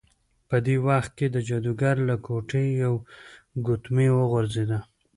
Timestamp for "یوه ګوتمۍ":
2.83-4.09